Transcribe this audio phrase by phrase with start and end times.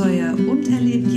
[0.00, 1.09] Abenteuer und erlebt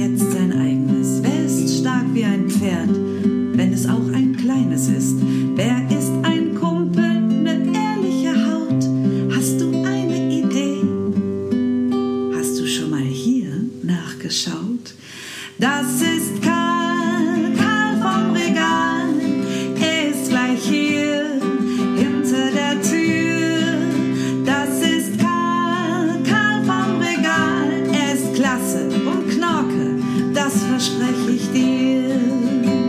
[28.44, 29.96] klasse und Knorke,
[30.34, 32.83] das verspreche ich dir.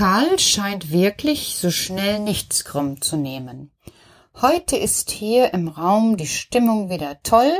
[0.00, 3.70] Karl scheint wirklich so schnell nichts krumm zu nehmen.
[4.40, 7.52] Heute ist hier im Raum die Stimmung wieder toll,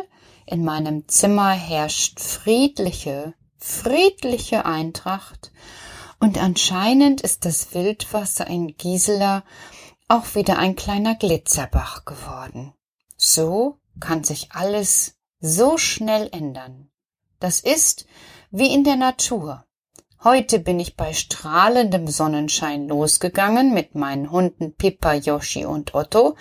[0.47, 5.53] in meinem Zimmer herrscht friedliche, friedliche Eintracht,
[6.19, 9.45] und anscheinend ist das Wildwasser in Gisela
[10.09, 12.73] auch wieder ein kleiner Glitzerbach geworden.
[13.19, 16.91] So kann sich alles so schnell ändern.
[17.39, 18.07] Das ist
[18.51, 19.67] wie in der Natur.
[20.23, 26.37] Heute bin ich bei strahlendem Sonnenschein losgegangen mit meinen Hunden Pippa, Yoshi und Otto.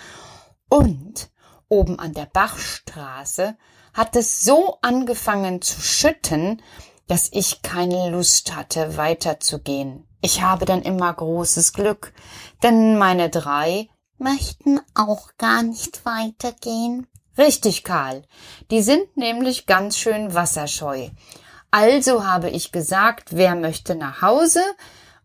[0.68, 1.30] Und
[1.70, 3.56] oben an der Bachstraße
[3.94, 6.60] hat es so angefangen zu schütten,
[7.08, 10.06] dass ich keine Lust hatte, weiterzugehen.
[10.20, 12.12] Ich habe dann immer großes Glück,
[12.62, 13.88] denn meine drei
[14.18, 17.06] möchten auch gar nicht weitergehen.
[17.38, 18.24] Richtig, Karl.
[18.70, 21.08] Die sind nämlich ganz schön wasserscheu.
[21.70, 24.62] Also habe ich gesagt, wer möchte nach Hause?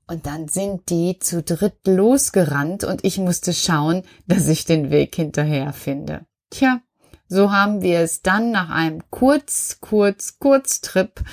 [0.07, 5.15] Und dann sind die zu dritt losgerannt und ich musste schauen, dass ich den Weg
[5.15, 6.25] hinterher finde.
[6.51, 6.81] Tja,
[7.27, 11.24] so haben wir es dann nach einem kurz, kurz, kurz Trip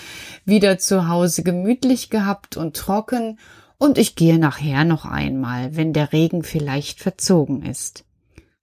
[0.46, 3.38] wieder zu Hause gemütlich gehabt und trocken
[3.76, 8.04] und ich gehe nachher noch einmal, wenn der Regen vielleicht verzogen ist.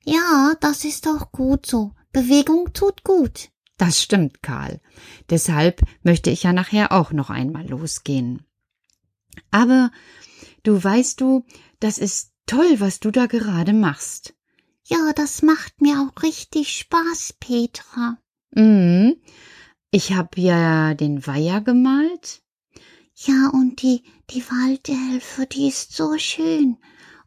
[0.04, 1.92] Ja, das ist auch gut so.
[2.12, 3.50] Bewegung tut gut.
[3.80, 4.81] Das stimmt, Karl.
[5.30, 8.46] Deshalb möchte ich ja nachher auch noch einmal losgehen.
[9.52, 9.90] Aber
[10.64, 11.46] du weißt du,
[11.80, 14.36] das ist toll, was du da gerade machst.
[14.84, 18.18] Ja, das macht mir auch richtig Spaß, Petra.
[18.52, 19.16] Mhm.
[19.92, 22.44] Ich hab ja den Weiher gemalt.
[23.16, 26.78] Ja, und die, die Waldelfe, die ist so schön.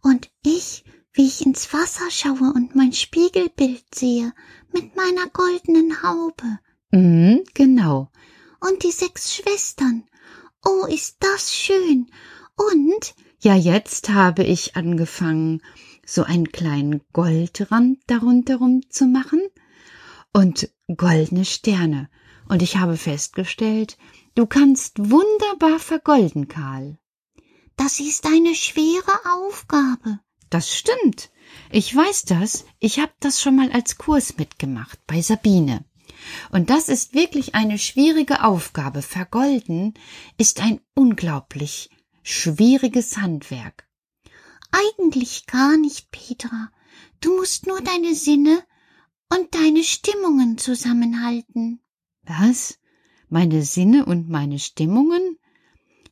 [0.03, 4.33] Und ich, wie ich ins Wasser schaue und mein Spiegelbild sehe,
[4.73, 6.59] mit meiner goldenen Haube.
[6.91, 8.11] Mhm, genau.
[8.61, 10.05] Und die sechs Schwestern.
[10.65, 12.11] Oh, ist das schön.
[12.57, 13.15] Und?
[13.41, 15.63] Ja, jetzt habe ich angefangen,
[16.07, 19.43] so einen kleinen Goldrand darunter zu machen
[20.33, 22.09] und goldene Sterne.
[22.49, 23.97] Und ich habe festgestellt,
[24.35, 26.99] Du kannst wunderbar vergolden, Karl.
[27.77, 30.21] Das ist eine schwere Aufgabe.
[30.53, 31.31] Das stimmt.
[31.71, 32.67] Ich weiß das.
[32.79, 35.87] Ich habe das schon mal als Kurs mitgemacht bei Sabine.
[36.51, 39.01] Und das ist wirklich eine schwierige Aufgabe.
[39.01, 39.95] Vergolden
[40.37, 41.89] ist ein unglaublich
[42.23, 43.89] schwieriges Handwerk.
[44.71, 46.71] Eigentlich gar nicht, Petra.
[47.23, 48.63] Du musst nur deine Sinne
[49.31, 51.81] und deine Stimmungen zusammenhalten.
[52.25, 52.79] Was?
[53.31, 55.39] meine Sinne und meine Stimmungen?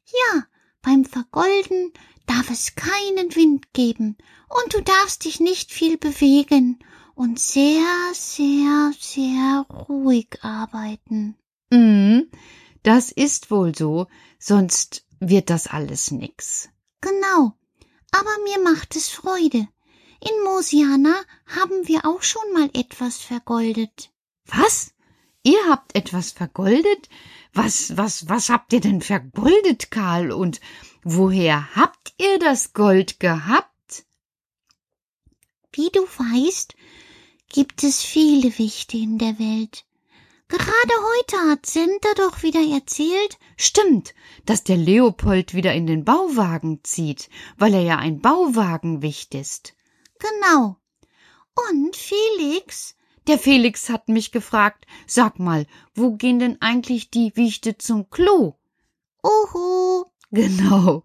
[0.06, 0.44] Ja,
[0.80, 1.92] beim Vergolden
[2.30, 4.16] darf es keinen Wind geben
[4.48, 6.78] und du darfst dich nicht viel bewegen
[7.16, 7.82] und sehr,
[8.12, 11.36] sehr, sehr ruhig arbeiten.
[11.70, 12.20] Mm,
[12.84, 14.06] das ist wohl so,
[14.38, 16.68] sonst wird das alles nix.
[17.00, 17.52] Genau,
[18.12, 19.66] aber mir macht es Freude.
[20.20, 21.14] In Mosiana
[21.46, 24.10] haben wir auch schon mal etwas vergoldet.
[24.46, 24.92] Was?
[25.42, 27.08] Ihr habt etwas vergoldet?
[27.54, 30.30] Was, was, was habt ihr denn vergoldet, Karl?
[30.30, 30.60] Und
[31.02, 34.04] woher habt ihr das Gold gehabt?
[35.72, 36.74] Wie du weißt,
[37.48, 39.84] gibt es viele Wichte in der Welt.
[40.48, 43.38] Gerade heute hat Senta doch wieder erzählt.
[43.56, 44.14] Stimmt,
[44.46, 49.74] dass der Leopold wieder in den Bauwagen zieht, weil er ja ein Bauwagenwicht ist.
[50.18, 50.76] Genau.
[51.70, 52.96] Und Felix
[53.30, 58.54] der Felix hat mich gefragt, sag mal, wo gehen denn eigentlich die Wichte zum Klo?
[59.22, 60.09] Oho.
[60.32, 61.02] Genau.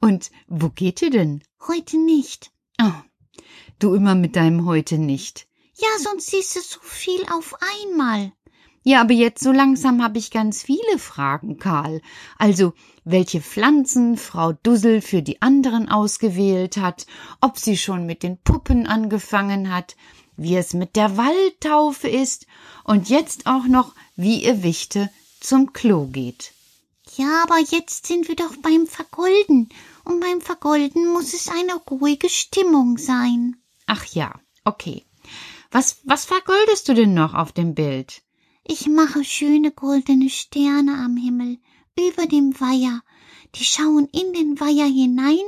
[0.00, 1.42] Und wo geht ihr denn?
[1.66, 2.50] Heute nicht.
[2.80, 2.92] Oh,
[3.78, 5.46] du immer mit deinem heute nicht.
[5.76, 7.54] Ja, sonst siehst du so viel auf
[7.88, 8.32] einmal.
[8.82, 12.02] Ja, aber jetzt so langsam habe ich ganz viele Fragen, Karl.
[12.38, 12.74] Also,
[13.04, 17.06] welche Pflanzen Frau Dussel für die anderen ausgewählt hat,
[17.40, 19.96] ob sie schon mit den Puppen angefangen hat,
[20.36, 22.46] wie es mit der Waldtaufe ist
[22.84, 26.52] und jetzt auch noch, wie ihr Wichte zum Klo geht.
[27.20, 29.68] Ja, aber jetzt sind wir doch beim Vergolden,
[30.06, 33.62] und beim Vergolden muss es eine ruhige Stimmung sein.
[33.86, 35.04] Ach ja, okay.
[35.70, 38.22] Was, was vergoldest du denn noch auf dem Bild?
[38.64, 41.58] Ich mache schöne goldene Sterne am Himmel,
[41.98, 43.02] über dem Weiher.
[43.54, 45.44] Die schauen in den Weiher hinein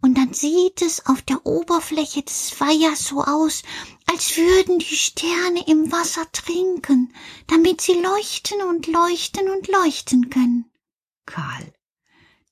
[0.00, 3.62] und dann sieht es auf der Oberfläche des Weihers so aus,
[4.06, 7.14] als würden die Sterne im Wasser trinken,
[7.46, 10.68] damit sie leuchten und leuchten und leuchten können.
[11.26, 11.72] Karl,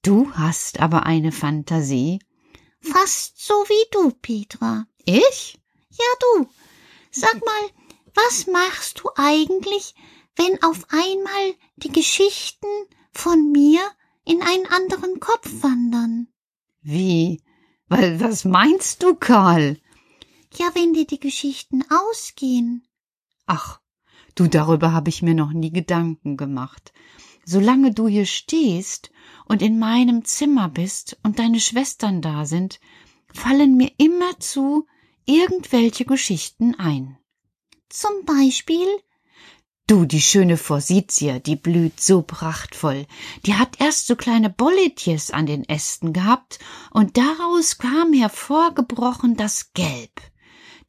[0.02, 2.20] du hast aber eine Fantasie.
[2.80, 4.86] Fast so wie du, Petra.
[5.04, 5.58] Ich?
[5.90, 6.48] Ja, du.
[7.10, 7.70] Sag mal,
[8.14, 9.94] was machst du eigentlich,
[10.36, 12.66] wenn auf einmal die Geschichten
[13.12, 13.80] von mir
[14.24, 16.28] in einen anderen Kopf wandern?
[16.82, 17.42] Wie?
[17.88, 19.80] Weil, was meinst du, Karl?
[20.54, 22.86] Ja, wenn dir die Geschichten ausgehen.
[23.46, 23.80] Ach,
[24.34, 26.92] du, darüber habe ich mir noch nie Gedanken gemacht.
[27.44, 29.10] Solange du hier stehst
[29.46, 32.80] und in meinem Zimmer bist und deine Schwestern da sind,
[33.32, 34.86] fallen mir immerzu
[35.26, 37.18] irgendwelche Geschichten ein.
[37.88, 38.86] Zum Beispiel
[39.90, 43.06] Du, die schöne Forsythia, die blüht so prachtvoll.
[43.44, 46.60] Die hat erst so kleine Bolletjes an den Ästen gehabt
[46.92, 50.20] und daraus kam hervorgebrochen das Gelb.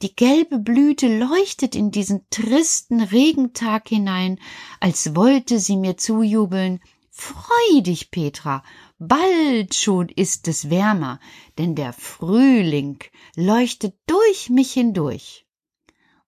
[0.01, 4.39] Die gelbe Blüte leuchtet in diesen tristen Regentag hinein,
[4.79, 6.79] als wollte sie mir zujubeln,
[7.13, 8.63] Freu dich, Petra,
[8.97, 11.19] bald schon ist es wärmer,
[11.57, 12.97] denn der Frühling
[13.35, 15.45] leuchtet durch mich hindurch.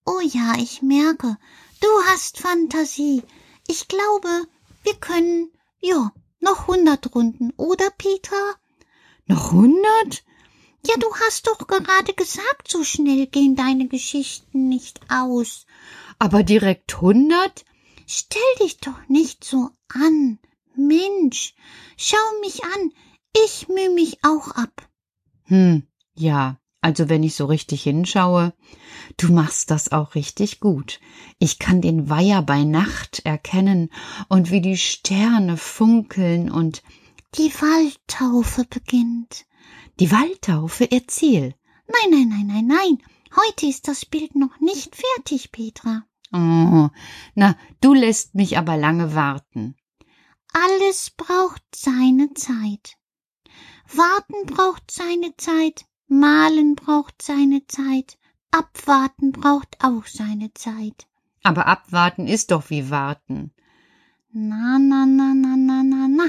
[0.06, 1.38] Oh ja, ich merke,
[1.80, 3.24] du hast Fantasie.
[3.68, 4.46] Ich glaube,
[4.84, 6.12] wir können, ja,
[6.42, 8.53] noch hundert Runden, oder, Petra?
[9.25, 10.24] Noch hundert?
[10.86, 15.66] Ja, du hast doch gerade gesagt, so schnell gehen deine Geschichten nicht aus.
[16.20, 17.63] Aber direkt hundert?
[18.06, 20.40] Stell dich doch nicht so an.
[20.75, 21.56] Mensch,
[21.96, 22.92] schau mich an.
[23.46, 24.90] Ich müh mich auch ab.
[25.46, 28.54] Hm, ja, also wenn ich so richtig hinschaue,
[29.16, 31.00] du machst das auch richtig gut.
[31.40, 33.90] Ich kann den Weiher bei Nacht erkennen
[34.28, 36.84] und wie die Sterne funkeln und
[37.36, 39.46] die Waldtaufe beginnt.
[40.00, 41.56] Die Waldtaufe, erzähl.
[41.88, 42.98] Nein, nein, nein, nein, nein.
[43.36, 46.06] Heute ist das Bild noch nicht fertig, Petra.
[46.32, 46.90] Oh,
[47.36, 49.76] na, du lässt mich aber lange warten.
[50.52, 52.98] Alles braucht seine Zeit.
[53.88, 58.18] Warten braucht seine Zeit, malen braucht seine Zeit,
[58.52, 61.08] abwarten braucht auch seine Zeit.
[61.44, 63.52] Aber abwarten ist doch wie warten.
[64.32, 66.26] Na, na, na, na, na, na, na.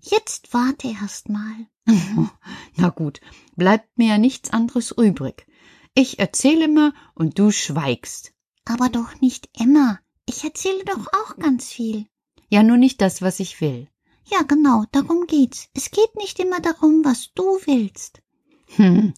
[0.00, 1.66] Jetzt warte erst mal.
[2.76, 3.20] Na gut,
[3.56, 5.46] bleibt mir ja nichts anderes übrig.
[5.94, 8.32] Ich erzähle mal und du schweigst.
[8.64, 10.00] Aber doch nicht immer.
[10.26, 12.06] Ich erzähle doch auch ganz viel.
[12.48, 13.88] Ja, nur nicht das, was ich will.
[14.26, 15.68] Ja, genau, darum geht's.
[15.74, 18.22] Es geht nicht immer darum, was du willst.
[18.76, 19.14] Hm.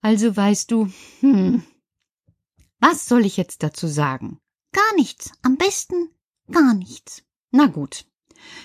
[0.00, 0.88] Also weißt du,
[1.20, 1.62] hm.
[2.78, 4.38] Was soll ich jetzt dazu sagen?
[4.72, 5.32] Gar nichts.
[5.42, 6.10] Am besten
[6.50, 7.22] gar nichts.
[7.50, 8.06] Na gut.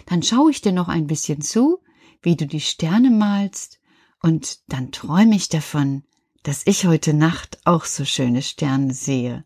[0.05, 1.81] Dann schaue ich dir noch ein bisschen zu,
[2.21, 3.79] wie du die Sterne malst,
[4.21, 6.03] und dann träume ich davon,
[6.43, 9.45] dass ich heute Nacht auch so schöne Sterne sehe.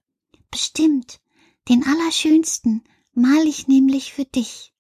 [0.50, 1.20] Bestimmt.
[1.70, 4.74] Den allerschönsten mal ich nämlich für dich.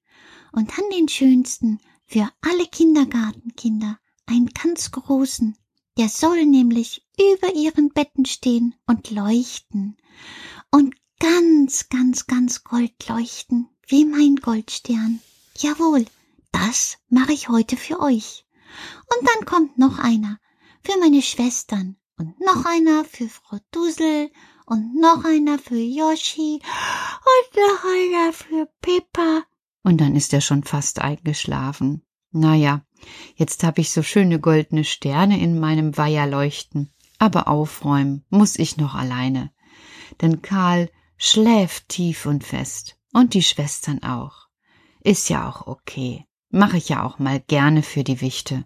[0.51, 5.57] Und an den schönsten für alle Kindergartenkinder einen ganz großen.
[5.97, 9.97] Der soll nämlich über ihren Betten stehen und leuchten.
[10.71, 15.21] Und ganz, ganz, ganz gold leuchten, wie mein Goldstern.
[15.57, 16.05] Jawohl,
[16.53, 18.45] das mache ich heute für euch.
[19.12, 20.39] Und dann kommt noch einer
[20.83, 24.31] für meine Schwestern und noch einer für Frau Dusel
[24.65, 29.43] und noch einer für Yoshi und noch einer für Pippa.
[29.83, 32.03] Und dann ist er schon fast eingeschlafen.
[32.31, 32.86] Na ja,
[33.36, 36.91] jetzt hab ich so schöne goldene Sterne in meinem Weiher leuchten.
[37.19, 39.51] Aber aufräumen muss ich noch alleine.
[40.22, 42.98] Denn Karl schläft tief und fest.
[43.13, 44.48] Und die Schwestern auch.
[45.01, 46.25] Ist ja auch okay.
[46.55, 48.63] Mache ich ja auch mal gerne für die Wichte.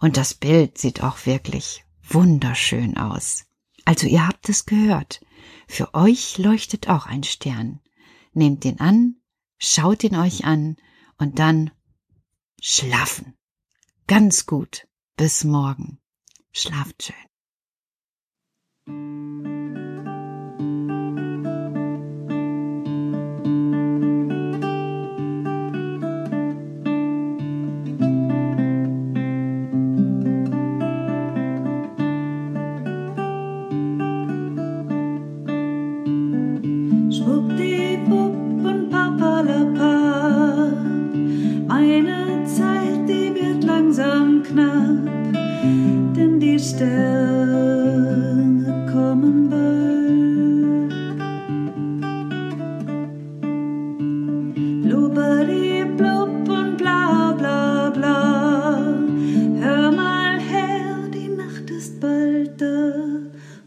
[0.00, 3.44] Und das Bild sieht auch wirklich wunderschön aus.
[3.84, 5.20] Also ihr habt es gehört.
[5.66, 7.80] Für euch leuchtet auch ein Stern.
[8.32, 9.16] Nehmt ihn an,
[9.58, 10.76] schaut ihn euch an
[11.18, 11.70] und dann
[12.62, 13.34] schlafen.
[14.06, 14.88] Ganz gut.
[15.18, 15.98] Bis morgen.
[16.52, 17.12] Schlaft
[18.86, 19.77] schön.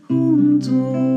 [0.08, 1.11] 工作。